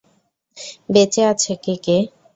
[0.89, 1.97] বেঁচে আছে কে কে?